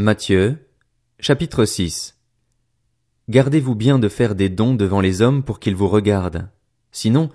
Matthieu, 0.00 0.56
chapitre 1.18 1.66
6 1.66 2.16
Gardez-vous 3.28 3.74
bien 3.74 3.98
de 3.98 4.08
faire 4.08 4.34
des 4.34 4.48
dons 4.48 4.72
devant 4.72 5.02
les 5.02 5.20
hommes 5.20 5.42
pour 5.42 5.60
qu'ils 5.60 5.76
vous 5.76 5.88
regardent. 5.88 6.48
Sinon, 6.90 7.28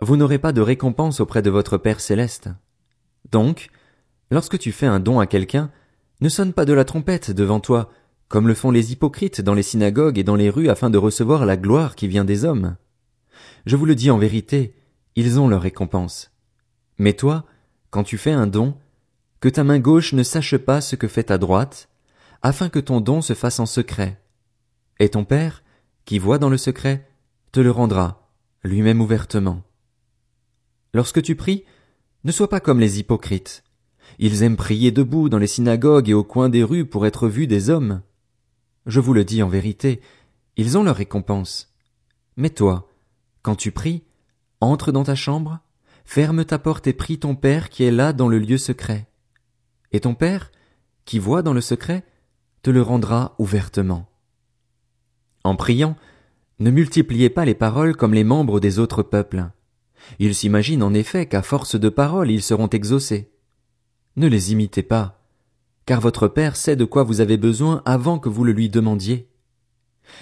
vous 0.00 0.16
n'aurez 0.16 0.38
pas 0.38 0.50
de 0.50 0.60
récompense 0.60 1.20
auprès 1.20 1.42
de 1.42 1.50
votre 1.50 1.78
Père 1.78 2.00
céleste. 2.00 2.48
Donc, 3.30 3.68
lorsque 4.32 4.58
tu 4.58 4.72
fais 4.72 4.86
un 4.86 4.98
don 4.98 5.20
à 5.20 5.28
quelqu'un, 5.28 5.70
ne 6.20 6.28
sonne 6.28 6.52
pas 6.52 6.64
de 6.64 6.72
la 6.72 6.84
trompette 6.84 7.30
devant 7.30 7.60
toi, 7.60 7.88
comme 8.26 8.48
le 8.48 8.54
font 8.54 8.72
les 8.72 8.90
hypocrites 8.90 9.40
dans 9.40 9.54
les 9.54 9.62
synagogues 9.62 10.18
et 10.18 10.24
dans 10.24 10.34
les 10.34 10.50
rues 10.50 10.70
afin 10.70 10.90
de 10.90 10.98
recevoir 10.98 11.46
la 11.46 11.56
gloire 11.56 11.94
qui 11.94 12.08
vient 12.08 12.24
des 12.24 12.44
hommes. 12.44 12.74
Je 13.64 13.76
vous 13.76 13.86
le 13.86 13.94
dis 13.94 14.10
en 14.10 14.18
vérité, 14.18 14.74
ils 15.14 15.38
ont 15.38 15.46
leur 15.46 15.62
récompense. 15.62 16.32
Mais 16.98 17.12
toi, 17.12 17.44
quand 17.90 18.02
tu 18.02 18.18
fais 18.18 18.32
un 18.32 18.48
don, 18.48 18.74
que 19.38 19.48
ta 19.48 19.62
main 19.62 19.78
gauche 19.78 20.14
ne 20.14 20.24
sache 20.24 20.56
pas 20.56 20.80
ce 20.80 20.96
que 20.96 21.06
fait 21.06 21.22
ta 21.22 21.38
droite, 21.38 21.88
afin 22.42 22.68
que 22.68 22.78
ton 22.78 23.00
don 23.00 23.20
se 23.20 23.34
fasse 23.34 23.60
en 23.60 23.66
secret. 23.66 24.20
Et 24.98 25.08
ton 25.08 25.24
Père, 25.24 25.62
qui 26.04 26.18
voit 26.18 26.38
dans 26.38 26.50
le 26.50 26.56
secret, 26.56 27.08
te 27.52 27.60
le 27.60 27.70
rendra, 27.70 28.30
lui-même 28.62 29.00
ouvertement. 29.00 29.62
Lorsque 30.94 31.22
tu 31.22 31.36
pries, 31.36 31.64
ne 32.24 32.32
sois 32.32 32.48
pas 32.48 32.60
comme 32.60 32.80
les 32.80 32.98
hypocrites. 32.98 33.62
Ils 34.18 34.42
aiment 34.42 34.56
prier 34.56 34.90
debout 34.90 35.28
dans 35.28 35.38
les 35.38 35.46
synagogues 35.46 36.08
et 36.08 36.14
au 36.14 36.24
coin 36.24 36.48
des 36.48 36.64
rues 36.64 36.86
pour 36.86 37.06
être 37.06 37.28
vus 37.28 37.46
des 37.46 37.70
hommes. 37.70 38.02
Je 38.86 39.00
vous 39.00 39.12
le 39.12 39.24
dis 39.24 39.42
en 39.42 39.48
vérité, 39.48 40.00
ils 40.56 40.78
ont 40.78 40.82
leur 40.82 40.96
récompense. 40.96 41.74
Mais 42.36 42.50
toi, 42.50 42.90
quand 43.42 43.54
tu 43.54 43.70
pries, 43.70 44.02
entre 44.60 44.92
dans 44.92 45.04
ta 45.04 45.14
chambre, 45.14 45.60
ferme 46.04 46.44
ta 46.44 46.58
porte 46.58 46.86
et 46.86 46.92
prie 46.92 47.18
ton 47.18 47.34
Père 47.34 47.68
qui 47.68 47.84
est 47.84 47.90
là 47.90 48.12
dans 48.12 48.28
le 48.28 48.38
lieu 48.38 48.58
secret. 48.58 49.06
Et 49.92 50.00
ton 50.00 50.14
Père, 50.14 50.50
qui 51.04 51.18
voit 51.18 51.42
dans 51.42 51.52
le 51.52 51.60
secret, 51.60 52.04
te 52.62 52.70
le 52.70 52.82
rendra 52.82 53.34
ouvertement. 53.38 54.08
En 55.44 55.56
priant, 55.56 55.96
ne 56.58 56.70
multipliez 56.70 57.30
pas 57.30 57.44
les 57.44 57.54
paroles 57.54 57.96
comme 57.96 58.14
les 58.14 58.24
membres 58.24 58.60
des 58.60 58.78
autres 58.78 59.02
peuples. 59.02 59.46
Ils 60.18 60.34
s'imaginent 60.34 60.82
en 60.82 60.94
effet 60.94 61.26
qu'à 61.26 61.42
force 61.42 61.78
de 61.78 61.88
paroles 61.88 62.30
ils 62.30 62.42
seront 62.42 62.68
exaucés. 62.68 63.30
Ne 64.16 64.26
les 64.26 64.52
imitez 64.52 64.82
pas, 64.82 65.22
car 65.86 66.00
votre 66.00 66.28
Père 66.28 66.56
sait 66.56 66.76
de 66.76 66.84
quoi 66.84 67.04
vous 67.04 67.20
avez 67.20 67.36
besoin 67.36 67.82
avant 67.84 68.18
que 68.18 68.28
vous 68.28 68.44
le 68.44 68.52
lui 68.52 68.68
demandiez. 68.68 69.28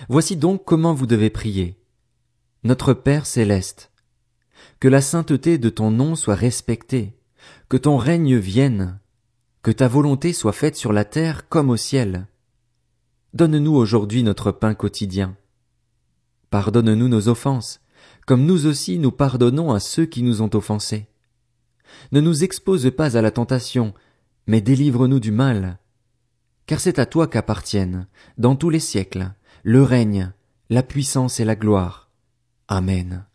Voici 0.09 0.37
donc 0.37 0.65
comment 0.65 0.95
vous 0.95 1.07
devez 1.07 1.31
prier. 1.31 1.79
Notre 2.65 2.93
Père 2.93 3.27
céleste, 3.27 3.91
que 4.81 4.89
la 4.89 5.01
sainteté 5.01 5.59
de 5.59 5.71
ton 5.71 5.91
nom 5.91 6.15
soit 6.17 6.35
respectée, 6.35 7.17
que 7.69 7.77
ton 7.77 7.97
règne 7.97 8.37
vienne, 8.37 8.99
que 9.67 9.73
ta 9.73 9.89
volonté 9.89 10.33
soit 10.33 10.53
faite 10.53 10.77
sur 10.77 10.93
la 10.93 11.05
terre 11.05 11.49
comme 11.49 11.71
au 11.71 11.77
ciel. 11.77 12.29
Donne-nous 13.35 13.75
aujourd'hui 13.75 14.23
notre 14.23 14.53
pain 14.53 14.75
quotidien. 14.75 15.37
Pardonne-nous 16.51 17.09
nos 17.09 17.27
offenses, 17.27 17.81
comme 18.29 18.47
nous 18.47 18.67
aussi 18.67 19.01
nous 19.01 19.11
pardonnons 19.11 19.73
à 19.73 19.81
ceux 19.81 20.07
qui 20.07 20.23
nous 20.23 20.41
ont 20.41 20.55
offensés. 20.55 21.09
Ne 22.13 22.21
nous 22.21 22.45
expose 22.45 22.93
pas 22.97 23.17
à 23.17 23.23
la 23.23 23.33
tentation, 23.33 23.93
mais 24.47 24.61
délivre-nous 24.61 25.19
du 25.19 25.33
mal. 25.33 25.81
Car 26.67 26.79
c'est 26.79 27.01
à 27.01 27.05
toi 27.07 27.27
qu'appartiennent, 27.27 28.07
dans 28.39 28.55
tous 28.55 28.71
les 28.71 28.79
siècles, 28.79 29.33
le 29.65 29.83
règne, 29.83 30.33
la 30.71 30.85
puissance 30.85 31.41
et 31.41 31.45
la 31.45 31.57
gloire. 31.57 32.09
Amen. 32.69 33.27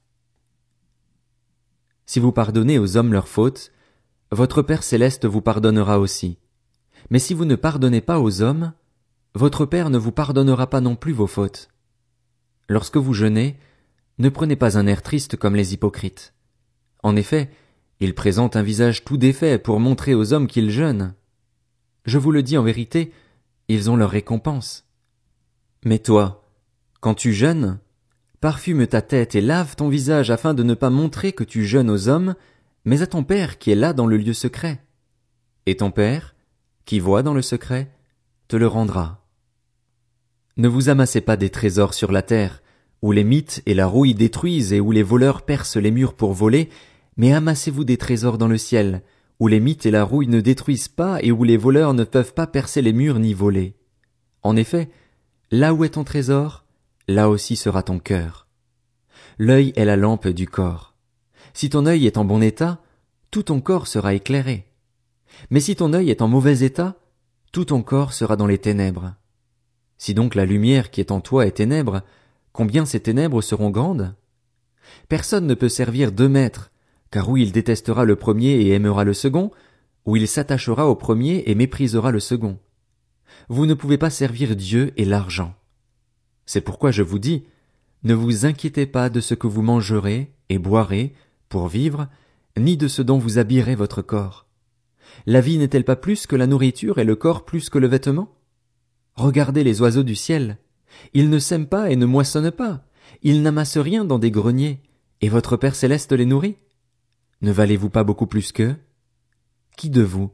Si 2.05 2.21
vous 2.21 2.31
pardonnez 2.31 2.79
aux 2.79 2.95
hommes 2.95 3.11
leurs 3.11 3.27
fautes, 3.27 3.73
votre 4.31 4.61
Père 4.61 4.83
céleste 4.83 5.25
vous 5.25 5.41
pardonnera 5.41 5.99
aussi. 5.99 6.37
Mais 7.09 7.19
si 7.19 7.33
vous 7.33 7.45
ne 7.45 7.55
pardonnez 7.55 8.01
pas 8.01 8.19
aux 8.19 8.41
hommes, 8.41 8.73
votre 9.35 9.65
Père 9.65 9.89
ne 9.89 9.97
vous 9.97 10.11
pardonnera 10.11 10.69
pas 10.69 10.81
non 10.81 10.95
plus 10.95 11.13
vos 11.13 11.27
fautes. 11.27 11.69
Lorsque 12.69 12.97
vous 12.97 13.13
jeûnez, 13.13 13.57
ne 14.17 14.29
prenez 14.29 14.55
pas 14.55 14.77
un 14.77 14.87
air 14.87 15.01
triste 15.01 15.35
comme 15.35 15.55
les 15.55 15.73
hypocrites. 15.73 16.33
En 17.03 17.15
effet, 17.15 17.49
ils 17.99 18.15
présentent 18.15 18.55
un 18.55 18.63
visage 18.63 19.03
tout 19.03 19.17
défait 19.17 19.57
pour 19.57 19.79
montrer 19.79 20.13
aux 20.15 20.33
hommes 20.33 20.47
qu'ils 20.47 20.69
jeûnent. 20.69 21.13
Je 22.05 22.17
vous 22.17 22.31
le 22.31 22.43
dis 22.43 22.57
en 22.57 22.63
vérité, 22.63 23.11
ils 23.67 23.89
ont 23.89 23.95
leur 23.95 24.09
récompense. 24.09 24.85
Mais 25.83 25.99
toi, 25.99 26.43
quand 26.99 27.15
tu 27.15 27.33
jeûnes, 27.33 27.79
parfume 28.39 28.87
ta 28.87 29.01
tête 29.01 29.35
et 29.35 29.41
lave 29.41 29.75
ton 29.75 29.89
visage 29.89 30.31
afin 30.31 30.53
de 30.53 30.63
ne 30.63 30.73
pas 30.73 30.89
montrer 30.89 31.33
que 31.33 31.43
tu 31.43 31.65
jeûnes 31.65 31.89
aux 31.89 32.07
hommes, 32.07 32.35
mais 32.85 33.01
à 33.01 33.07
ton 33.07 33.23
Père 33.23 33.57
qui 33.57 33.71
est 33.71 33.75
là 33.75 33.93
dans 33.93 34.07
le 34.07 34.17
lieu 34.17 34.33
secret. 34.33 34.83
Et 35.65 35.77
ton 35.77 35.91
Père, 35.91 36.35
qui 36.85 36.99
voit 36.99 37.23
dans 37.23 37.33
le 37.33 37.41
secret, 37.41 37.91
te 38.47 38.55
le 38.55 38.67
rendra. 38.67 39.25
Ne 40.57 40.67
vous 40.67 40.89
amassez 40.89 41.21
pas 41.21 41.37
des 41.37 41.49
trésors 41.49 41.93
sur 41.93 42.11
la 42.11 42.21
terre, 42.21 42.61
où 43.01 43.11
les 43.11 43.23
mythes 43.23 43.63
et 43.65 43.73
la 43.73 43.87
rouille 43.87 44.13
détruisent 44.13 44.73
et 44.73 44.79
où 44.79 44.91
les 44.91 45.03
voleurs 45.03 45.43
percent 45.43 45.77
les 45.77 45.91
murs 45.91 46.13
pour 46.13 46.33
voler, 46.33 46.69
mais 47.17 47.33
amassez-vous 47.33 47.83
des 47.83 47.97
trésors 47.97 48.37
dans 48.37 48.47
le 48.47 48.57
ciel, 48.57 49.01
où 49.39 49.47
les 49.47 49.59
mythes 49.59 49.85
et 49.85 49.91
la 49.91 50.03
rouille 50.03 50.27
ne 50.27 50.41
détruisent 50.41 50.87
pas 50.87 51.19
et 51.21 51.31
où 51.31 51.43
les 51.43 51.57
voleurs 51.57 51.93
ne 51.93 52.03
peuvent 52.03 52.33
pas 52.33 52.47
percer 52.47 52.81
les 52.81 52.93
murs 52.93 53.19
ni 53.19 53.33
voler. 53.33 53.75
En 54.43 54.55
effet, 54.55 54.89
là 55.49 55.73
où 55.73 55.83
est 55.83 55.89
ton 55.89 56.03
trésor, 56.03 56.65
là 57.07 57.29
aussi 57.29 57.55
sera 57.55 57.83
ton 57.83 57.99
cœur. 57.99 58.47
L'œil 59.37 59.73
est 59.75 59.85
la 59.85 59.95
lampe 59.95 60.27
du 60.27 60.47
corps. 60.47 60.90
Si 61.53 61.69
ton 61.69 61.85
œil 61.85 62.05
est 62.05 62.17
en 62.17 62.25
bon 62.25 62.41
état, 62.41 62.79
tout 63.29 63.43
ton 63.43 63.61
corps 63.61 63.87
sera 63.87 64.13
éclairé. 64.13 64.65
Mais 65.49 65.59
si 65.59 65.75
ton 65.75 65.93
œil 65.93 66.09
est 66.09 66.21
en 66.21 66.27
mauvais 66.27 66.59
état, 66.59 66.95
tout 67.51 67.65
ton 67.65 67.81
corps 67.81 68.13
sera 68.13 68.35
dans 68.35 68.47
les 68.47 68.57
ténèbres. 68.57 69.15
Si 69.97 70.13
donc 70.13 70.35
la 70.35 70.45
lumière 70.45 70.91
qui 70.91 71.01
est 71.01 71.11
en 71.11 71.21
toi 71.21 71.45
est 71.45 71.51
ténèbre, 71.51 72.01
combien 72.53 72.85
ces 72.85 72.99
ténèbres 72.99 73.41
seront 73.41 73.69
grandes? 73.69 74.15
Personne 75.09 75.47
ne 75.47 75.53
peut 75.53 75.69
servir 75.69 76.11
deux 76.11 76.29
maîtres, 76.29 76.71
car 77.11 77.29
ou 77.29 77.37
il 77.37 77.51
détestera 77.51 78.05
le 78.05 78.15
premier 78.15 78.51
et 78.51 78.71
aimera 78.71 79.03
le 79.03 79.13
second, 79.13 79.51
ou 80.05 80.15
il 80.15 80.27
s'attachera 80.27 80.87
au 80.87 80.95
premier 80.95 81.43
et 81.45 81.55
méprisera 81.55 82.11
le 82.11 82.19
second. 82.19 82.57
Vous 83.49 83.65
ne 83.65 83.73
pouvez 83.73 83.97
pas 83.97 84.09
servir 84.09 84.55
Dieu 84.55 84.93
et 84.97 85.05
l'argent. 85.05 85.53
C'est 86.45 86.61
pourquoi 86.61 86.91
je 86.91 87.03
vous 87.03 87.19
dis, 87.19 87.45
ne 88.03 88.13
vous 88.13 88.45
inquiétez 88.45 88.85
pas 88.85 89.09
de 89.09 89.21
ce 89.21 89.35
que 89.35 89.47
vous 89.47 89.61
mangerez 89.61 90.31
et 90.49 90.57
boirez, 90.57 91.13
pour 91.51 91.67
vivre, 91.67 92.07
ni 92.57 92.77
de 92.77 92.87
ce 92.87 93.01
dont 93.01 93.19
vous 93.19 93.37
habillerez 93.37 93.75
votre 93.75 94.01
corps. 94.01 94.47
La 95.25 95.41
vie 95.41 95.57
n'est-elle 95.57 95.83
pas 95.83 95.97
plus 95.97 96.25
que 96.25 96.37
la 96.37 96.47
nourriture 96.47 96.97
et 96.97 97.03
le 97.03 97.17
corps 97.17 97.43
plus 97.43 97.69
que 97.69 97.77
le 97.77 97.87
vêtement? 97.87 98.33
Regardez 99.15 99.63
les 99.63 99.81
oiseaux 99.81 100.03
du 100.03 100.15
ciel. 100.15 100.57
Ils 101.13 101.29
ne 101.29 101.39
sèment 101.39 101.67
pas 101.67 101.91
et 101.91 101.97
ne 101.97 102.05
moissonnent 102.05 102.51
pas. 102.51 102.85
Ils 103.21 103.41
n'amassent 103.41 103.77
rien 103.77 104.05
dans 104.05 104.17
des 104.17 104.31
greniers. 104.31 104.81
Et 105.19 105.27
votre 105.27 105.57
Père 105.57 105.75
céleste 105.75 106.13
les 106.13 106.25
nourrit? 106.25 106.55
Ne 107.41 107.51
valez-vous 107.51 107.89
pas 107.89 108.05
beaucoup 108.05 108.27
plus 108.27 108.53
qu'eux? 108.53 108.77
Qui 109.75 109.89
de 109.89 110.01
vous, 110.01 110.31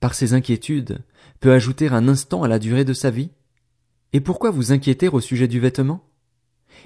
par 0.00 0.14
ses 0.14 0.32
inquiétudes, 0.32 1.04
peut 1.40 1.52
ajouter 1.52 1.88
un 1.88 2.08
instant 2.08 2.42
à 2.42 2.48
la 2.48 2.58
durée 2.58 2.86
de 2.86 2.94
sa 2.94 3.10
vie? 3.10 3.30
Et 4.14 4.20
pourquoi 4.20 4.50
vous 4.50 4.72
inquiéter 4.72 5.08
au 5.08 5.20
sujet 5.20 5.46
du 5.46 5.60
vêtement? 5.60 6.08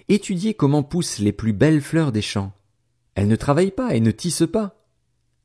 Étudiez 0.08 0.54
comment 0.54 0.82
poussent 0.82 1.20
les 1.20 1.32
plus 1.32 1.52
belles 1.52 1.80
fleurs 1.80 2.10
des 2.10 2.22
champs. 2.22 2.52
Elle 3.14 3.28
ne 3.28 3.36
travaille 3.36 3.70
pas 3.70 3.94
et 3.94 4.00
ne 4.00 4.10
tisse 4.10 4.44
pas. 4.50 4.76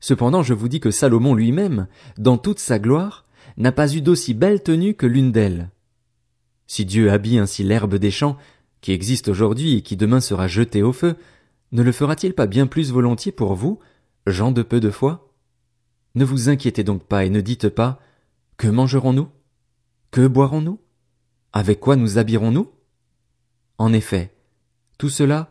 Cependant 0.00 0.42
je 0.42 0.54
vous 0.54 0.68
dis 0.68 0.80
que 0.80 0.90
Salomon 0.90 1.34
lui-même, 1.34 1.86
dans 2.18 2.38
toute 2.38 2.58
sa 2.58 2.78
gloire, 2.78 3.24
n'a 3.56 3.72
pas 3.72 3.94
eu 3.94 4.00
d'aussi 4.00 4.34
belle 4.34 4.62
tenue 4.62 4.94
que 4.94 5.06
l'une 5.06 5.32
d'elles. 5.32 5.70
Si 6.66 6.84
Dieu 6.84 7.10
habille 7.10 7.38
ainsi 7.38 7.62
l'herbe 7.62 7.94
des 7.96 8.10
champs, 8.10 8.36
qui 8.80 8.92
existe 8.92 9.28
aujourd'hui 9.28 9.76
et 9.76 9.82
qui 9.82 9.96
demain 9.96 10.20
sera 10.20 10.46
jetée 10.46 10.82
au 10.82 10.92
feu, 10.92 11.16
ne 11.72 11.82
le 11.82 11.92
fera-t-il 11.92 12.34
pas 12.34 12.46
bien 12.46 12.66
plus 12.66 12.92
volontiers 12.92 13.32
pour 13.32 13.54
vous, 13.54 13.78
gens 14.26 14.52
de 14.52 14.62
peu 14.62 14.80
de 14.80 14.90
foi? 14.90 15.32
Ne 16.14 16.24
vous 16.24 16.48
inquiétez 16.48 16.84
donc 16.84 17.04
pas 17.04 17.24
et 17.24 17.30
ne 17.30 17.40
dites 17.40 17.68
pas, 17.68 17.98
que 18.56 18.68
mangerons-nous? 18.68 19.28
Que 20.10 20.26
boirons-nous? 20.26 20.78
Avec 21.52 21.80
quoi 21.80 21.96
nous 21.96 22.18
habillerons-nous? 22.18 22.70
En 23.78 23.92
effet, 23.92 24.32
tout 24.98 25.08
cela, 25.08 25.50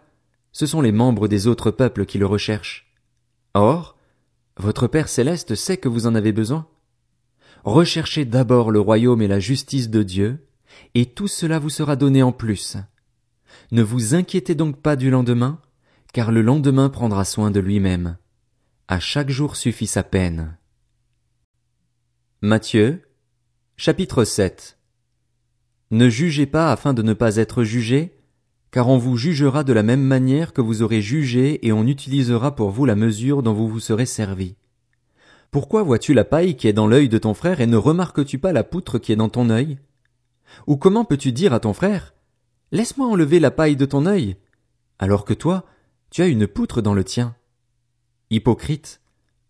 ce 0.54 0.68
sont 0.68 0.82
les 0.82 0.92
membres 0.92 1.28
des 1.28 1.48
autres 1.48 1.72
peuples 1.72 2.06
qui 2.06 2.20
le 2.20 2.26
recherchent. 2.26 2.94
Or, 3.56 3.98
votre 4.56 4.88
Père 4.88 5.10
céleste 5.10 5.56
sait 5.56 5.78
que 5.78 5.90
vous 5.90 6.08
en 6.08 6.16
avez 6.16 6.32
besoin. 6.32 6.68
Recherchez 7.64 8.24
d'abord 8.24 8.72
le 8.72 8.80
royaume 8.80 9.22
et 9.22 9.28
la 9.28 9.40
justice 9.40 9.90
de 9.90 10.04
Dieu, 10.04 10.48
et 10.96 11.08
tout 11.08 11.28
cela 11.28 11.60
vous 11.60 11.70
sera 11.70 11.96
donné 11.96 12.22
en 12.24 12.32
plus. 12.32 12.78
Ne 13.72 13.82
vous 13.82 14.16
inquiétez 14.16 14.54
donc 14.54 14.82
pas 14.82 14.96
du 14.96 15.10
lendemain, 15.10 15.60
car 16.14 16.32
le 16.32 16.42
lendemain 16.42 16.90
prendra 16.90 17.26
soin 17.26 17.52
de 17.52 17.60
lui-même. 17.60 18.18
À 18.88 19.00
chaque 19.00 19.30
jour 19.30 19.56
suffit 19.56 19.88
sa 19.88 20.04
peine. 20.04 20.58
Matthieu, 22.42 23.02
chapitre 23.78 24.24
7 24.24 24.78
Ne 25.92 26.10
jugez 26.10 26.46
pas 26.46 26.72
afin 26.72 26.94
de 26.94 27.02
ne 27.02 27.14
pas 27.14 27.38
être 27.38 27.64
jugés, 27.64 28.23
car 28.74 28.90
on 28.90 28.98
vous 28.98 29.18
jugera 29.18 29.64
de 29.64 29.72
la 29.72 29.84
même 29.84 30.02
manière 30.02 30.52
que 30.52 30.60
vous 30.60 30.82
aurez 30.82 31.00
jugé 31.00 31.64
et 31.66 31.72
on 31.72 31.86
utilisera 31.86 32.56
pour 32.56 32.72
vous 32.72 32.86
la 32.86 32.96
mesure 32.96 33.44
dont 33.44 33.54
vous 33.54 33.68
vous 33.68 33.80
serez 33.80 34.08
servi. 34.08 34.56
Pourquoi 35.52 35.84
vois-tu 35.84 36.16
la 36.16 36.26
paille 36.26 36.56
qui 36.56 36.68
est 36.68 36.74
dans 36.74 36.88
l'œil 36.88 37.08
de 37.08 37.20
ton 37.20 37.36
frère 37.36 37.62
et 37.62 37.68
ne 37.68 37.78
remarques-tu 37.78 38.40
pas 38.40 38.52
la 38.52 38.64
poutre 38.64 38.98
qui 38.98 39.12
est 39.12 39.16
dans 39.16 39.30
ton 39.30 39.52
œil? 39.52 39.78
Ou 40.66 40.76
comment 40.76 41.06
peux-tu 41.06 41.32
dire 41.32 41.54
à 41.54 41.60
ton 41.60 41.74
frère, 41.74 42.16
Laisse-moi 42.72 43.06
enlever 43.06 43.40
la 43.40 43.52
paille 43.52 43.76
de 43.76 43.86
ton 43.86 44.08
œil, 44.08 44.38
alors 44.98 45.24
que 45.24 45.36
toi, 45.36 45.66
tu 46.10 46.24
as 46.24 46.28
une 46.28 46.48
poutre 46.48 46.82
dans 46.82 46.96
le 46.96 47.04
tien? 47.04 47.36
Hypocrite, 48.32 49.02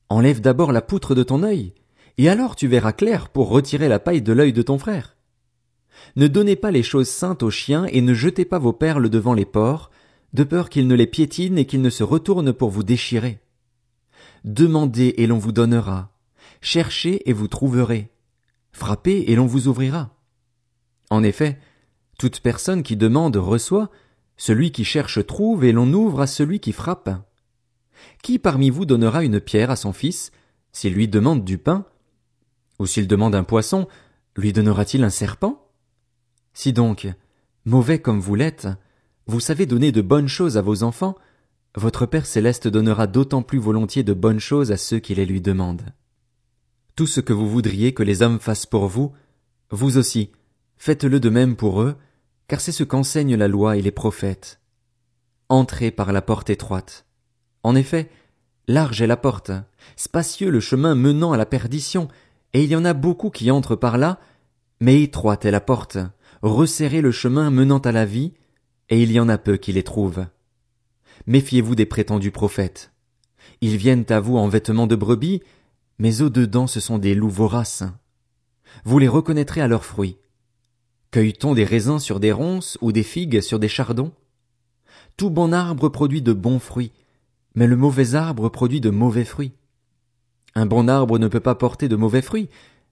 enlève 0.09 0.41
d'abord 0.41 0.73
la 0.73 0.81
poutre 0.81 1.15
de 1.15 1.23
ton 1.23 1.43
œil, 1.43 1.73
et 2.17 2.27
alors 2.27 2.57
tu 2.57 2.67
verras 2.67 2.91
clair 2.91 3.29
pour 3.29 3.47
retirer 3.47 3.87
la 3.87 3.99
paille 3.99 4.21
de 4.21 4.33
l'œil 4.33 4.51
de 4.51 4.63
ton 4.63 4.77
frère. 4.77 5.12
Ne 6.15 6.27
donnez 6.27 6.55
pas 6.55 6.71
les 6.71 6.83
choses 6.83 7.09
saintes 7.09 7.43
aux 7.43 7.49
chiens 7.49 7.85
et 7.85 8.01
ne 8.01 8.13
jetez 8.13 8.45
pas 8.45 8.59
vos 8.59 8.73
perles 8.73 9.09
devant 9.09 9.33
les 9.33 9.45
porcs, 9.45 9.91
de 10.33 10.43
peur 10.43 10.69
qu'ils 10.69 10.87
ne 10.87 10.95
les 10.95 11.07
piétinent 11.07 11.57
et 11.57 11.65
qu'ils 11.65 11.81
ne 11.81 11.89
se 11.89 12.03
retournent 12.03 12.53
pour 12.53 12.69
vous 12.69 12.83
déchirer. 12.83 13.39
Demandez 14.43 15.13
et 15.17 15.27
l'on 15.27 15.37
vous 15.37 15.51
donnera. 15.51 16.11
Cherchez 16.61 17.29
et 17.29 17.33
vous 17.33 17.47
trouverez. 17.47 18.09
Frappez 18.71 19.31
et 19.31 19.35
l'on 19.35 19.45
vous 19.45 19.67
ouvrira. 19.67 20.15
En 21.09 21.23
effet, 21.23 21.59
toute 22.17 22.39
personne 22.39 22.83
qui 22.83 22.97
demande 22.97 23.37
reçoit, 23.37 23.89
celui 24.37 24.71
qui 24.71 24.83
cherche 24.83 25.25
trouve 25.25 25.63
et 25.63 25.71
l'on 25.71 25.91
ouvre 25.93 26.21
à 26.21 26.27
celui 26.27 26.59
qui 26.59 26.71
frappe. 26.71 27.09
Qui 28.23 28.39
parmi 28.39 28.69
vous 28.69 28.85
donnera 28.85 29.23
une 29.23 29.39
pierre 29.39 29.71
à 29.71 29.75
son 29.75 29.93
fils, 29.93 30.31
s'il 30.71 30.93
lui 30.93 31.07
demande 31.07 31.45
du 31.45 31.57
pain? 31.57 31.85
Ou 32.79 32.85
s'il 32.85 33.07
demande 33.07 33.35
un 33.35 33.43
poisson, 33.43 33.87
lui 34.35 34.51
donnera-t-il 34.51 35.03
un 35.03 35.09
serpent? 35.09 35.62
Si 36.53 36.71
donc, 36.73 37.07
mauvais 37.65 37.99
comme 37.99 38.19
vous 38.19 38.35
l'êtes, 38.35 38.67
vous 39.25 39.39
savez 39.39 39.65
donner 39.65 39.91
de 39.91 40.01
bonnes 40.01 40.27
choses 40.27 40.57
à 40.57 40.61
vos 40.61 40.83
enfants, 40.83 41.15
votre 41.75 42.05
Père 42.05 42.25
céleste 42.25 42.67
donnera 42.67 43.07
d'autant 43.07 43.41
plus 43.41 43.57
volontiers 43.57 44.03
de 44.03 44.13
bonnes 44.13 44.39
choses 44.39 44.71
à 44.71 44.77
ceux 44.77 44.99
qui 44.99 45.15
les 45.15 45.25
lui 45.25 45.41
demandent. 45.41 45.93
Tout 46.95 47.07
ce 47.07 47.21
que 47.21 47.33
vous 47.33 47.49
voudriez 47.49 47.93
que 47.93 48.03
les 48.03 48.21
hommes 48.21 48.39
fassent 48.39 48.67
pour 48.67 48.87
vous, 48.87 49.13
vous 49.71 49.97
aussi, 49.97 50.31
faites-le 50.77 51.19
de 51.19 51.29
même 51.29 51.55
pour 51.55 51.81
eux, 51.81 51.95
car 52.47 52.61
c'est 52.61 52.71
ce 52.71 52.83
qu'enseignent 52.83 53.35
la 53.35 53.47
loi 53.47 53.77
et 53.77 53.81
les 53.81 53.91
prophètes. 53.91 54.61
Entrez 55.49 55.89
par 55.89 56.13
la 56.13 56.21
porte 56.21 56.51
étroite. 56.51 57.07
En 57.63 57.75
effet, 57.75 58.11
large 58.67 59.01
est 59.01 59.07
la 59.07 59.17
porte, 59.17 59.51
spacieux 59.95 60.51
le 60.51 60.59
chemin 60.59 60.93
menant 60.93 61.31
à 61.31 61.37
la 61.37 61.47
perdition, 61.47 62.07
et 62.53 62.63
il 62.63 62.69
y 62.69 62.75
en 62.75 62.85
a 62.85 62.93
beaucoup 62.93 63.31
qui 63.31 63.49
entrent 63.49 63.75
par 63.75 63.97
là, 63.97 64.19
mais 64.79 65.01
étroite 65.01 65.45
est 65.45 65.51
la 65.51 65.61
porte, 65.61 65.97
resserrez 66.43 67.01
le 67.01 67.11
chemin 67.11 67.49
menant 67.49 67.79
à 67.79 67.91
la 67.91 68.05
vie, 68.05 68.33
et 68.89 69.01
il 69.01 69.11
y 69.11 69.19
en 69.19 69.29
a 69.29 69.37
peu 69.37 69.57
qui 69.57 69.71
les 69.71 69.83
trouvent. 69.83 70.27
Méfiez-vous 71.25 71.73
des 71.73 71.85
prétendus 71.85 72.31
prophètes. 72.31 72.91
Ils 73.61 73.77
viennent 73.77 74.05
à 74.09 74.19
vous 74.19 74.37
en 74.37 74.49
vêtements 74.49 74.87
de 74.87 74.95
brebis, 74.95 75.41
mais 75.99 76.21
au 76.21 76.29
dedans 76.29 76.67
ce 76.67 76.79
sont 76.79 76.97
des 76.97 77.15
loups 77.15 77.29
voraces. 77.29 77.83
Vous 78.83 78.99
les 78.99 79.07
reconnaîtrez 79.07 79.61
à 79.61 79.67
leurs 79.67 79.85
fruits. 79.85 80.17
Cueille-t-on 81.11 81.53
des 81.53 81.63
raisins 81.63 81.99
sur 81.99 82.19
des 82.19 82.31
ronces 82.31 82.77
ou 82.81 82.91
des 82.91 83.03
figues 83.03 83.39
sur 83.39 83.59
des 83.59 83.67
chardons? 83.67 84.11
Tout 85.15 85.29
bon 85.29 85.53
arbre 85.53 85.89
produit 85.89 86.21
de 86.21 86.33
bons 86.33 86.59
fruits, 86.59 86.91
mais 87.55 87.67
le 87.67 87.75
mauvais 87.75 88.15
arbre 88.15 88.49
produit 88.49 88.81
de 88.81 88.89
mauvais 88.89 89.25
fruits. 89.25 89.53
Un 90.55 90.65
bon 90.65 90.89
arbre 90.89 91.19
ne 91.19 91.27
peut 91.27 91.39
pas 91.39 91.55
porter 91.55 91.87
de 91.87 91.95
mauvais 91.95 92.21
fruits, 92.21 92.49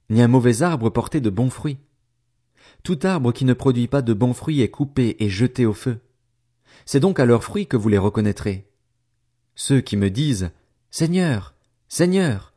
ni 0.09 0.21
un 0.21 0.27
mauvais 0.27 0.61
arbre 0.61 0.89
porter 0.89 1.19
de 1.19 1.29
bons 1.29 1.49
fruits. 1.49 1.77
Tout 2.83 2.99
arbre 3.03 3.31
qui 3.31 3.45
ne 3.45 3.53
produit 3.53 3.87
pas 3.87 4.01
de 4.01 4.13
bons 4.13 4.33
fruits 4.33 4.61
est 4.61 4.69
coupé 4.69 5.15
et 5.19 5.29
jeté 5.29 5.65
au 5.65 5.73
feu. 5.73 5.99
C'est 6.85 6.99
donc 6.99 7.19
à 7.19 7.25
leurs 7.25 7.43
fruits 7.43 7.67
que 7.67 7.77
vous 7.77 7.89
les 7.89 7.97
reconnaîtrez. 7.97 8.67
Ceux 9.55 9.81
qui 9.81 9.97
me 9.97 10.09
disent 10.09 10.51
Seigneur, 10.89 11.53
Seigneur, 11.87 12.53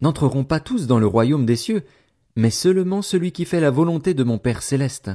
n'entreront 0.00 0.44
pas 0.44 0.60
tous 0.60 0.86
dans 0.86 0.98
le 0.98 1.06
royaume 1.06 1.46
des 1.46 1.56
cieux, 1.56 1.84
mais 2.34 2.50
seulement 2.50 3.02
celui 3.02 3.32
qui 3.32 3.44
fait 3.44 3.60
la 3.60 3.70
volonté 3.70 4.14
de 4.14 4.24
mon 4.24 4.38
Père 4.38 4.62
céleste. 4.62 5.10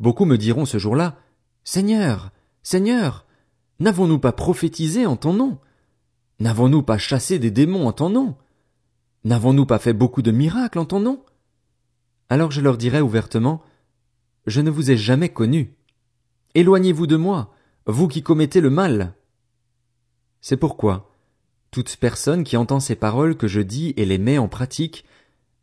Beaucoup 0.00 0.24
me 0.24 0.38
diront 0.38 0.64
ce 0.64 0.78
jour-là, 0.78 1.18
Seigneur, 1.64 2.30
Seigneur, 2.62 3.26
n'avons-nous 3.80 4.18
pas 4.18 4.32
prophétisé 4.32 5.04
en 5.06 5.16
ton 5.16 5.34
nom? 5.34 5.58
N'avons-nous 6.40 6.82
pas 6.82 6.98
chassé 6.98 7.38
des 7.38 7.50
démons 7.50 7.86
en 7.86 7.92
ton 7.92 8.08
nom? 8.08 8.36
N'avons-nous 9.24 9.66
pas 9.66 9.78
fait 9.78 9.92
beaucoup 9.92 10.22
de 10.22 10.30
miracles 10.30 10.78
en 10.78 10.84
ton 10.84 11.00
nom? 11.00 11.22
Alors 12.28 12.50
je 12.50 12.60
leur 12.60 12.76
dirai 12.76 13.00
ouvertement, 13.00 13.62
Je 14.46 14.60
ne 14.60 14.70
vous 14.70 14.90
ai 14.90 14.96
jamais 14.96 15.30
connu. 15.30 15.74
Éloignez-vous 16.54 17.06
de 17.06 17.16
moi, 17.16 17.54
vous 17.86 18.08
qui 18.08 18.22
commettez 18.22 18.60
le 18.60 18.70
mal. 18.70 19.14
C'est 20.40 20.56
pourquoi, 20.56 21.10
toute 21.70 21.96
personne 21.96 22.44
qui 22.44 22.56
entend 22.56 22.78
ces 22.78 22.94
paroles 22.94 23.36
que 23.36 23.48
je 23.48 23.60
dis 23.60 23.94
et 23.96 24.04
les 24.04 24.18
met 24.18 24.38
en 24.38 24.48
pratique, 24.48 25.04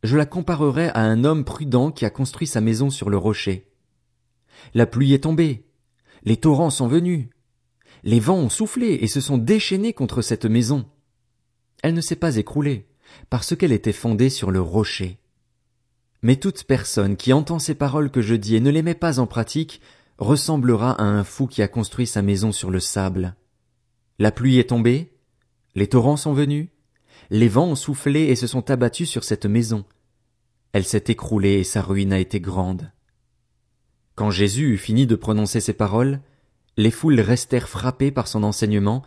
je 0.04 0.18
la 0.18 0.26
comparerai 0.26 0.90
à 0.90 1.02
un 1.02 1.24
homme 1.24 1.46
prudent 1.46 1.92
qui 1.92 2.04
a 2.04 2.10
construit 2.10 2.48
sa 2.48 2.60
maison 2.60 2.90
sur 2.90 3.10
le 3.10 3.18
rocher. 3.18 3.72
La 4.74 4.86
pluie 4.86 5.14
est 5.14 5.24
tombée, 5.24 5.66
les 6.24 6.38
torrents 6.38 6.70
sont 6.70 6.88
venus, 6.88 7.30
les 8.04 8.20
vents 8.20 8.38
ont 8.38 8.50
soufflé 8.50 9.00
et 9.02 9.08
se 9.08 9.22
sont 9.22 9.38
déchaînés 9.38 9.94
contre 9.94 10.22
cette 10.22 10.46
maison. 10.46 10.86
Elle 11.84 11.94
ne 11.94 12.02
s'est 12.02 12.16
pas 12.16 12.36
écroulée, 12.36 12.88
parce 13.30 13.56
qu'elle 13.56 13.72
était 13.72 13.94
fondée 13.94 14.30
sur 14.30 14.52
le 14.52 14.62
rocher. 14.62 15.21
Mais 16.22 16.36
toute 16.36 16.64
personne 16.66 17.18
qui 17.18 17.34
entend 17.34 17.60
ces 17.60 17.76
paroles 17.76 18.12
que 18.12 18.22
je 18.22 18.36
dis 18.36 18.56
et 18.56 18.60
ne 18.60 18.70
les 18.70 18.84
met 18.84 18.96
pas 18.96 19.20
en 19.20 19.28
pratique 19.28 19.82
ressemblera 20.18 20.92
à 21.02 21.04
un 21.04 21.24
fou 21.24 21.48
qui 21.48 21.64
a 21.64 21.68
construit 21.68 22.06
sa 22.06 22.22
maison 22.22 22.52
sur 22.52 22.70
le 22.70 22.80
sable. 22.80 23.36
La 24.20 24.32
pluie 24.32 24.60
est 24.60 24.70
tombée, 24.70 25.18
les 25.74 25.88
torrents 25.88 26.18
sont 26.18 26.34
venus, 26.34 26.70
les 27.32 27.48
vents 27.48 27.70
ont 27.70 27.76
soufflé 27.76 28.26
et 28.26 28.36
se 28.36 28.46
sont 28.46 28.70
abattus 28.70 29.10
sur 29.10 29.24
cette 29.24 29.48
maison. 29.48 29.84
Elle 30.74 30.86
s'est 30.86 31.06
écroulée 31.08 31.60
et 31.60 31.64
sa 31.64 31.82
ruine 31.82 32.14
a 32.14 32.20
été 32.20 32.40
grande. 32.40 32.92
Quand 34.16 34.30
Jésus 34.30 34.74
eut 34.74 34.78
fini 34.78 35.08
de 35.08 35.16
prononcer 35.16 35.60
ces 35.60 35.74
paroles, 35.74 36.22
les 36.78 36.92
foules 36.92 37.20
restèrent 37.20 37.68
frappées 37.68 38.12
par 38.12 38.28
son 38.28 38.44
enseignement, 38.44 39.04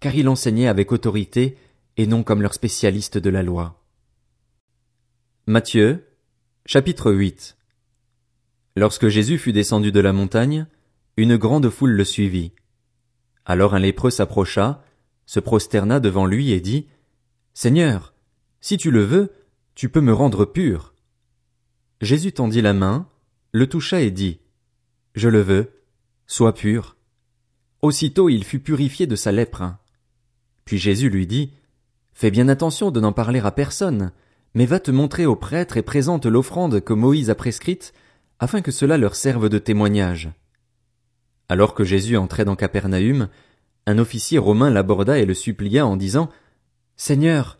car 0.00 0.14
il 0.14 0.28
enseignait 0.28 0.68
avec 0.68 0.92
autorité 0.92 1.56
et 1.96 2.06
non 2.06 2.22
comme 2.22 2.42
leur 2.42 2.54
spécialiste 2.54 3.18
de 3.18 3.30
la 3.30 3.42
loi. 3.42 3.82
Matthieu, 5.46 6.06
chapitre 6.64 7.10
8 7.10 7.56
Lorsque 8.76 9.08
Jésus 9.08 9.36
fut 9.36 9.52
descendu 9.52 9.90
de 9.90 9.98
la 9.98 10.12
montagne, 10.12 10.68
une 11.16 11.36
grande 11.36 11.68
foule 11.68 11.90
le 11.90 12.04
suivit. 12.04 12.52
Alors 13.44 13.74
un 13.74 13.80
lépreux 13.80 14.10
s'approcha, 14.10 14.84
se 15.26 15.40
prosterna 15.40 15.98
devant 15.98 16.24
lui 16.24 16.52
et 16.52 16.60
dit, 16.60 16.86
Seigneur, 17.52 18.14
si 18.60 18.76
tu 18.76 18.92
le 18.92 19.02
veux, 19.02 19.32
tu 19.74 19.88
peux 19.88 20.00
me 20.00 20.12
rendre 20.12 20.44
pur. 20.44 20.94
Jésus 22.00 22.32
tendit 22.32 22.62
la 22.62 22.74
main, 22.74 23.08
le 23.50 23.66
toucha 23.66 24.00
et 24.00 24.12
dit, 24.12 24.38
Je 25.16 25.28
le 25.28 25.40
veux, 25.40 25.72
sois 26.28 26.54
pur. 26.54 26.96
Aussitôt 27.82 28.28
il 28.28 28.44
fut 28.44 28.60
purifié 28.60 29.08
de 29.08 29.16
sa 29.16 29.32
lèpre. 29.32 29.64
Puis 30.64 30.78
Jésus 30.78 31.10
lui 31.10 31.26
dit, 31.26 31.52
Fais 32.12 32.30
bien 32.30 32.48
attention 32.48 32.92
de 32.92 33.00
n'en 33.00 33.12
parler 33.12 33.40
à 33.40 33.50
personne, 33.50 34.12
mais 34.54 34.66
va 34.66 34.80
te 34.80 34.90
montrer 34.90 35.26
au 35.26 35.36
prêtre 35.36 35.76
et 35.76 35.82
présente 35.82 36.26
l'offrande 36.26 36.80
que 36.80 36.92
Moïse 36.92 37.30
a 37.30 37.34
prescrite 37.34 37.92
afin 38.38 38.60
que 38.60 38.70
cela 38.70 38.98
leur 38.98 39.14
serve 39.14 39.48
de 39.48 39.58
témoignage. 39.58 40.30
Alors 41.48 41.74
que 41.74 41.84
Jésus 41.84 42.16
entrait 42.16 42.44
dans 42.44 42.56
Capernaum, 42.56 43.28
un 43.86 43.98
officier 43.98 44.38
romain 44.38 44.70
l'aborda 44.70 45.18
et 45.18 45.26
le 45.26 45.34
supplia 45.34 45.86
en 45.86 45.96
disant 45.96 46.28
Seigneur, 46.96 47.58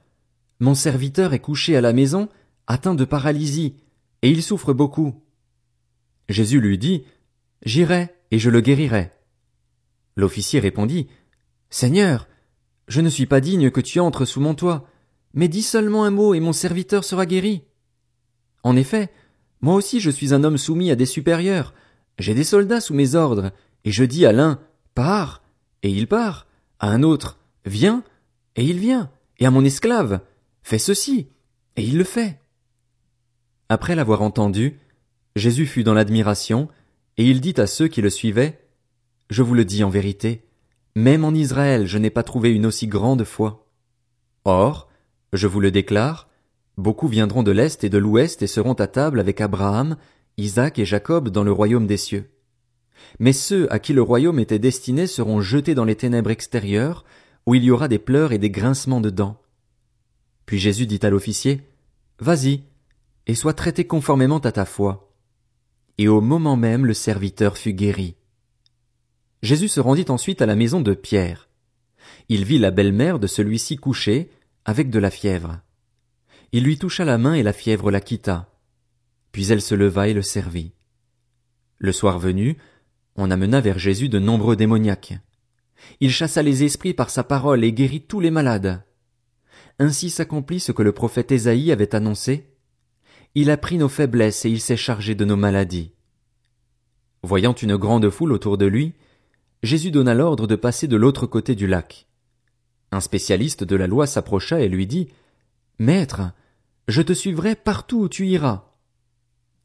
mon 0.60 0.74
serviteur 0.74 1.34
est 1.34 1.40
couché 1.40 1.76
à 1.76 1.80
la 1.80 1.92
maison, 1.92 2.28
atteint 2.66 2.94
de 2.94 3.04
paralysie, 3.04 3.74
et 4.22 4.30
il 4.30 4.42
souffre 4.42 4.72
beaucoup. 4.72 5.22
Jésus 6.28 6.60
lui 6.60 6.78
dit 6.78 7.04
J'irai 7.64 8.10
et 8.30 8.38
je 8.38 8.50
le 8.50 8.60
guérirai. 8.60 9.10
L'officier 10.16 10.60
répondit 10.60 11.08
Seigneur, 11.70 12.28
je 12.88 13.00
ne 13.00 13.08
suis 13.08 13.26
pas 13.26 13.40
digne 13.40 13.70
que 13.70 13.80
tu 13.80 13.98
entres 14.00 14.24
sous 14.26 14.40
mon 14.40 14.54
toit, 14.54 14.88
mais 15.34 15.48
dis 15.48 15.62
seulement 15.62 16.04
un 16.04 16.10
mot 16.10 16.34
et 16.34 16.40
mon 16.40 16.52
serviteur 16.52 17.04
sera 17.04 17.26
guéri. 17.26 17.62
En 18.62 18.76
effet, 18.76 19.10
moi 19.60 19.74
aussi 19.74 20.00
je 20.00 20.10
suis 20.10 20.34
un 20.34 20.44
homme 20.44 20.58
soumis 20.58 20.90
à 20.90 20.96
des 20.96 21.06
supérieurs. 21.06 21.74
J'ai 22.18 22.34
des 22.34 22.44
soldats 22.44 22.80
sous 22.80 22.94
mes 22.94 23.14
ordres, 23.14 23.52
et 23.84 23.90
je 23.90 24.04
dis 24.04 24.26
à 24.26 24.32
l'un 24.32 24.60
Pars, 24.94 25.42
et 25.82 25.90
il 25.90 26.06
part, 26.06 26.46
à 26.78 26.88
un 26.88 27.02
autre 27.02 27.38
Viens, 27.64 28.04
et 28.56 28.64
il 28.64 28.78
vient, 28.78 29.10
et 29.38 29.46
à 29.46 29.50
mon 29.50 29.64
esclave 29.64 30.20
Fais 30.62 30.78
ceci, 30.78 31.28
et 31.76 31.82
il 31.82 31.96
le 31.96 32.04
fait. 32.04 32.38
Après 33.68 33.94
l'avoir 33.94 34.22
entendu, 34.22 34.78
Jésus 35.34 35.66
fut 35.66 35.84
dans 35.84 35.94
l'admiration, 35.94 36.68
et 37.16 37.24
il 37.24 37.40
dit 37.40 37.54
à 37.56 37.66
ceux 37.66 37.88
qui 37.88 38.02
le 38.02 38.10
suivaient 38.10 38.60
Je 39.30 39.42
vous 39.42 39.54
le 39.54 39.64
dis 39.64 39.82
en 39.82 39.90
vérité, 39.90 40.44
même 40.94 41.24
en 41.24 41.32
Israël 41.32 41.86
je 41.86 41.98
n'ai 41.98 42.10
pas 42.10 42.22
trouvé 42.22 42.50
une 42.50 42.66
aussi 42.66 42.86
grande 42.86 43.24
foi. 43.24 43.66
Or, 44.44 44.88
je 45.32 45.46
vous 45.46 45.60
le 45.60 45.70
déclare, 45.70 46.28
Beaucoup 46.78 47.06
viendront 47.06 47.42
de 47.42 47.50
l'Est 47.50 47.84
et 47.84 47.90
de 47.90 47.98
l'Ouest 47.98 48.42
et 48.42 48.46
seront 48.46 48.72
à 48.72 48.86
table 48.86 49.20
avec 49.20 49.40
Abraham, 49.42 49.96
Isaac 50.38 50.78
et 50.78 50.86
Jacob 50.86 51.28
dans 51.28 51.44
le 51.44 51.52
royaume 51.52 51.86
des 51.86 51.98
cieux. 51.98 52.30
Mais 53.18 53.34
ceux 53.34 53.70
à 53.70 53.78
qui 53.78 53.92
le 53.92 54.00
royaume 54.00 54.38
était 54.38 54.58
destiné 54.58 55.06
seront 55.06 55.40
jetés 55.40 55.74
dans 55.74 55.84
les 55.84 55.96
ténèbres 55.96 56.30
extérieures, 56.30 57.04
où 57.46 57.54
il 57.54 57.64
y 57.64 57.70
aura 57.70 57.88
des 57.88 57.98
pleurs 57.98 58.32
et 58.32 58.38
des 58.38 58.50
grincements 58.50 59.00
de 59.00 59.10
dents. 59.10 59.40
Puis 60.46 60.58
Jésus 60.58 60.86
dit 60.86 61.00
à 61.02 61.10
l'officier, 61.10 61.60
Vas-y, 62.18 62.62
et 63.26 63.34
sois 63.34 63.52
traité 63.52 63.86
conformément 63.86 64.38
à 64.38 64.52
ta 64.52 64.64
foi. 64.64 65.12
Et 65.98 66.08
au 66.08 66.20
moment 66.20 66.56
même 66.56 66.86
le 66.86 66.94
serviteur 66.94 67.58
fut 67.58 67.74
guéri. 67.74 68.16
Jésus 69.42 69.68
se 69.68 69.80
rendit 69.80 70.06
ensuite 70.08 70.40
à 70.40 70.46
la 70.46 70.56
maison 70.56 70.80
de 70.80 70.94
Pierre. 70.94 71.48
Il 72.28 72.44
vit 72.44 72.58
la 72.58 72.70
belle-mère 72.70 73.18
de 73.18 73.26
celui-ci 73.26 73.76
couchée, 73.76 74.30
avec 74.64 74.90
de 74.90 74.98
la 74.98 75.10
fièvre. 75.10 75.60
Il 76.52 76.64
lui 76.64 76.78
toucha 76.78 77.04
la 77.04 77.18
main 77.18 77.34
et 77.34 77.42
la 77.42 77.52
fièvre 77.52 77.90
la 77.90 78.00
quitta. 78.00 78.52
Puis 79.32 79.50
elle 79.50 79.62
se 79.62 79.74
leva 79.74 80.08
et 80.08 80.14
le 80.14 80.22
servit. 80.22 80.72
Le 81.78 81.92
soir 81.92 82.18
venu, 82.18 82.58
on 83.16 83.30
amena 83.30 83.60
vers 83.60 83.78
Jésus 83.78 84.08
de 84.08 84.18
nombreux 84.18 84.56
démoniaques. 84.56 85.14
Il 86.00 86.10
chassa 86.10 86.42
les 86.42 86.62
esprits 86.62 86.94
par 86.94 87.10
sa 87.10 87.24
parole 87.24 87.64
et 87.64 87.72
guérit 87.72 88.02
tous 88.02 88.20
les 88.20 88.30
malades. 88.30 88.84
Ainsi 89.78 90.10
s'accomplit 90.10 90.60
ce 90.60 90.72
que 90.72 90.82
le 90.82 90.92
prophète 90.92 91.32
Ésaïe 91.32 91.72
avait 91.72 91.94
annoncé. 91.94 92.54
Il 93.34 93.50
a 93.50 93.56
pris 93.56 93.78
nos 93.78 93.88
faiblesses 93.88 94.44
et 94.44 94.50
il 94.50 94.60
s'est 94.60 94.76
chargé 94.76 95.14
de 95.14 95.24
nos 95.24 95.36
maladies. 95.36 95.92
Voyant 97.22 97.54
une 97.54 97.76
grande 97.76 98.10
foule 98.10 98.32
autour 98.32 98.58
de 98.58 98.66
lui, 98.66 98.94
Jésus 99.62 99.90
donna 99.90 100.14
l'ordre 100.14 100.46
de 100.46 100.56
passer 100.56 100.86
de 100.86 100.96
l'autre 100.96 101.26
côté 101.26 101.54
du 101.54 101.66
lac. 101.66 102.06
Un 102.92 103.00
spécialiste 103.00 103.64
de 103.64 103.74
la 103.74 103.86
loi 103.86 104.06
s'approcha 104.06 104.60
et 104.60 104.68
lui 104.68 104.86
dit, 104.86 105.08
Maître, 105.78 106.32
je 106.88 107.00
te 107.00 107.14
suivrai 107.14 107.56
partout 107.56 108.02
où 108.02 108.08
tu 108.08 108.26
iras. 108.26 108.66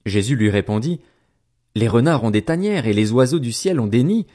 Jésus 0.05 0.37
lui 0.37 0.49
répondit, 0.49 1.01
Les 1.75 1.89
renards 1.89 2.23
ont 2.23 2.31
des 2.31 2.41
tanières 2.41 2.87
et 2.87 2.93
les 2.93 3.11
oiseaux 3.11 3.39
du 3.39 3.51
ciel 3.51 3.81
ont 3.81 3.87
des 3.87 4.03
nids, 4.03 4.27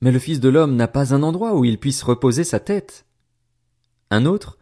mais 0.00 0.10
le 0.10 0.18
Fils 0.18 0.40
de 0.40 0.48
l'homme 0.48 0.74
n'a 0.74 0.88
pas 0.88 1.14
un 1.14 1.22
endroit 1.22 1.54
où 1.56 1.64
il 1.64 1.78
puisse 1.78 2.02
reposer 2.02 2.42
sa 2.42 2.58
tête. 2.58 3.06
Un 4.10 4.26
autre, 4.26 4.58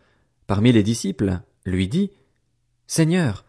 parmi 0.46 0.70
les 0.70 0.82
disciples, 0.82 1.40
lui 1.64 1.88
dit, 1.88 2.10
Seigneur, 2.86 3.46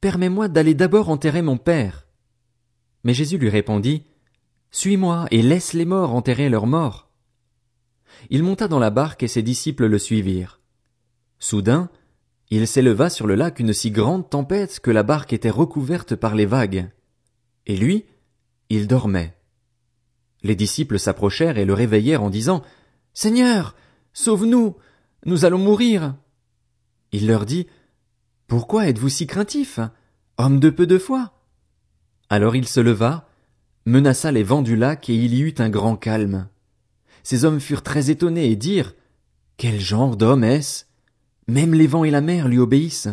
permets-moi 0.00 0.48
d'aller 0.48 0.74
d'abord 0.74 1.10
enterrer 1.10 1.42
mon 1.42 1.58
père. 1.58 2.06
Mais 3.02 3.12
Jésus 3.12 3.36
lui 3.36 3.50
répondit, 3.50 4.04
Suis-moi 4.70 5.26
et 5.30 5.42
laisse 5.42 5.74
les 5.74 5.84
morts 5.84 6.14
enterrer 6.14 6.48
leurs 6.48 6.66
morts. 6.66 7.10
Il 8.30 8.42
monta 8.42 8.68
dans 8.68 8.78
la 8.78 8.90
barque 8.90 9.22
et 9.22 9.28
ses 9.28 9.42
disciples 9.42 9.86
le 9.86 9.98
suivirent. 9.98 10.60
Soudain, 11.38 11.90
il 12.50 12.66
s'éleva 12.66 13.10
sur 13.10 13.26
le 13.26 13.34
lac 13.34 13.58
une 13.58 13.72
si 13.72 13.90
grande 13.90 14.28
tempête 14.28 14.80
que 14.80 14.90
la 14.90 15.02
barque 15.02 15.32
était 15.32 15.50
recouverte 15.50 16.14
par 16.14 16.34
les 16.34 16.46
vagues. 16.46 16.90
Et 17.66 17.76
lui, 17.76 18.04
il 18.68 18.86
dormait. 18.86 19.36
Les 20.42 20.54
disciples 20.54 20.98
s'approchèrent 20.98 21.58
et 21.58 21.64
le 21.64 21.74
réveillèrent 21.74 22.22
en 22.22 22.30
disant, 22.30 22.62
Seigneur, 23.14 23.74
sauve-nous, 24.12 24.76
nous 25.24 25.44
allons 25.44 25.58
mourir. 25.58 26.14
Il 27.12 27.26
leur 27.26 27.46
dit, 27.46 27.66
Pourquoi 28.46 28.88
êtes-vous 28.88 29.08
si 29.08 29.26
craintifs, 29.26 29.80
homme 30.36 30.60
de 30.60 30.70
peu 30.70 30.86
de 30.86 30.98
foi? 30.98 31.32
Alors 32.28 32.56
il 32.56 32.68
se 32.68 32.80
leva, 32.80 33.28
menaça 33.86 34.32
les 34.32 34.42
vents 34.42 34.62
du 34.62 34.76
lac 34.76 35.08
et 35.08 35.14
il 35.14 35.34
y 35.34 35.40
eut 35.40 35.54
un 35.58 35.70
grand 35.70 35.96
calme. 35.96 36.48
Ces 37.24 37.44
hommes 37.44 37.58
furent 37.58 37.82
très 37.82 38.10
étonnés 38.10 38.50
et 38.50 38.56
dirent, 38.56 38.94
Quel 39.56 39.80
genre 39.80 40.16
d'homme 40.16 40.44
est-ce? 40.44 40.84
Même 41.48 41.74
les 41.74 41.86
vents 41.86 42.04
et 42.04 42.10
la 42.10 42.20
mer 42.20 42.46
lui 42.46 42.58
obéissent. 42.58 43.08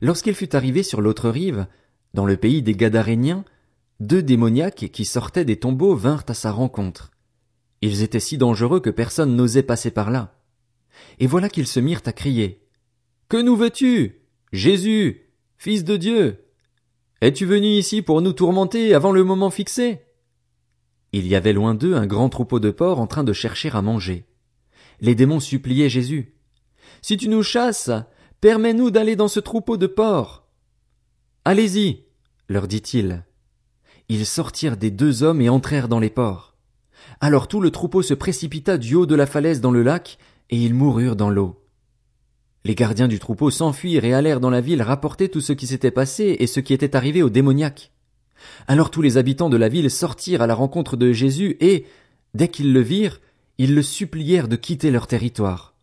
Lorsqu'il 0.00 0.34
fut 0.34 0.54
arrivé 0.54 0.82
sur 0.82 1.00
l'autre 1.00 1.30
rive, 1.30 1.66
dans 2.12 2.26
le 2.26 2.36
pays 2.36 2.60
des 2.60 2.74
Gadaréniens, 2.74 3.44
deux 4.00 4.22
démoniaques 4.22 4.90
qui 4.92 5.04
sortaient 5.04 5.44
des 5.44 5.58
tombeaux 5.58 5.94
vinrent 5.94 6.24
à 6.28 6.34
sa 6.34 6.50
rencontre. 6.50 7.10
Ils 7.82 8.02
étaient 8.02 8.20
si 8.20 8.36
dangereux 8.36 8.80
que 8.80 8.90
personne 8.90 9.36
n'osait 9.36 9.62
passer 9.62 9.90
par 9.90 10.10
là. 10.10 10.34
Et 11.20 11.26
voilà 11.26 11.48
qu'ils 11.48 11.66
se 11.66 11.80
mirent 11.80 12.02
à 12.04 12.12
crier. 12.12 12.66
Que 13.28 13.40
nous 13.40 13.56
veux-tu? 13.56 14.22
Jésus, 14.52 15.30
fils 15.56 15.84
de 15.84 15.96
Dieu. 15.96 16.44
Es-tu 17.20 17.46
venu 17.46 17.66
ici 17.66 18.02
pour 18.02 18.22
nous 18.22 18.32
tourmenter 18.32 18.94
avant 18.94 19.12
le 19.12 19.22
moment 19.22 19.50
fixé? 19.50 20.00
Il 21.12 21.26
y 21.26 21.34
avait 21.34 21.52
loin 21.52 21.74
d'eux 21.74 21.94
un 21.94 22.06
grand 22.06 22.28
troupeau 22.28 22.60
de 22.60 22.70
porcs 22.70 23.00
en 23.00 23.06
train 23.06 23.24
de 23.24 23.32
chercher 23.32 23.70
à 23.70 23.82
manger. 23.82 24.26
Les 25.00 25.14
démons 25.14 25.40
suppliaient 25.40 25.88
Jésus. 25.88 26.34
Si 27.02 27.16
tu 27.16 27.28
nous 27.28 27.42
chasses, 27.42 27.90
permets-nous 28.40 28.90
d'aller 28.90 29.16
dans 29.16 29.28
ce 29.28 29.40
troupeau 29.40 29.76
de 29.76 29.86
porcs. 29.86 30.46
Allez-y, 31.44 32.04
leur 32.48 32.68
dit-il. 32.68 33.24
Ils 34.08 34.26
sortirent 34.26 34.76
des 34.76 34.90
deux 34.90 35.22
hommes 35.22 35.40
et 35.40 35.48
entrèrent 35.48 35.88
dans 35.88 36.00
les 36.00 36.10
ports. 36.10 36.56
Alors 37.20 37.48
tout 37.48 37.60
le 37.60 37.70
troupeau 37.70 38.02
se 38.02 38.14
précipita 38.14 38.78
du 38.78 38.94
haut 38.94 39.06
de 39.06 39.14
la 39.14 39.26
falaise 39.26 39.60
dans 39.60 39.70
le 39.70 39.82
lac, 39.82 40.18
et 40.50 40.56
ils 40.56 40.74
moururent 40.74 41.16
dans 41.16 41.30
l'eau. 41.30 41.64
Les 42.64 42.74
gardiens 42.74 43.08
du 43.08 43.18
troupeau 43.18 43.50
s'enfuirent 43.50 44.04
et 44.04 44.14
allèrent 44.14 44.40
dans 44.40 44.50
la 44.50 44.60
ville 44.60 44.82
rapporter 44.82 45.28
tout 45.28 45.40
ce 45.40 45.52
qui 45.52 45.66
s'était 45.66 45.90
passé 45.90 46.36
et 46.38 46.46
ce 46.46 46.60
qui 46.60 46.74
était 46.74 46.96
arrivé 46.96 47.22
aux 47.22 47.30
démoniaques. 47.30 47.92
Alors 48.66 48.90
tous 48.90 49.02
les 49.02 49.16
habitants 49.16 49.50
de 49.50 49.56
la 49.56 49.68
ville 49.68 49.90
sortirent 49.90 50.42
à 50.42 50.46
la 50.46 50.54
rencontre 50.54 50.96
de 50.96 51.12
Jésus 51.12 51.56
et, 51.60 51.86
dès 52.34 52.48
qu'ils 52.48 52.72
le 52.72 52.80
virent, 52.80 53.20
ils 53.58 53.74
le 53.74 53.82
supplièrent 53.82 54.48
de 54.48 54.56
quitter 54.56 54.90
leur 54.90 55.06
territoire. 55.06 55.74